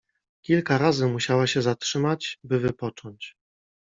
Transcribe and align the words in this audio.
Kilka 0.41 0.77
razy 0.77 1.07
musiała 1.07 1.47
się 1.47 1.61
zatrzymać, 1.61 2.39
by 2.43 2.59
wypocząć. 2.59 3.35